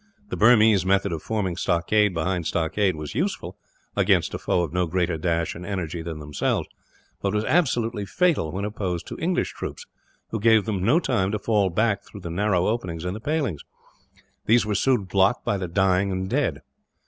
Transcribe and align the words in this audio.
The 0.29 0.35
Burmese 0.35 0.83
method 0.83 1.11
of 1.11 1.21
forming 1.21 1.55
stockade 1.55 2.11
behind 2.11 2.47
stockade 2.47 2.95
was 2.95 3.13
useful, 3.13 3.55
against 3.95 4.33
a 4.33 4.39
foe 4.39 4.63
of 4.63 4.73
no 4.73 4.87
greater 4.87 5.15
dash 5.15 5.53
and 5.53 5.63
energy 5.63 6.01
than 6.01 6.17
themselves; 6.17 6.67
but 7.21 7.35
was 7.35 7.45
absolutely 7.45 8.07
fatal 8.07 8.51
when 8.51 8.65
opposed 8.65 9.05
to 9.09 9.19
English 9.19 9.53
troops, 9.53 9.85
who 10.31 10.39
gave 10.39 10.65
them 10.65 10.83
no 10.83 10.99
time 10.99 11.29
to 11.33 11.37
fall 11.37 11.69
back 11.69 12.01
through 12.01 12.21
the 12.21 12.31
narrow 12.31 12.65
openings 12.65 13.05
in 13.05 13.13
the 13.13 13.19
palings. 13.21 13.61
These 14.47 14.65
were 14.65 14.73
soon 14.73 15.03
blocked 15.03 15.45
by 15.45 15.59
the 15.59 15.67
dying 15.67 16.11
and 16.11 16.27
dead. 16.27 16.63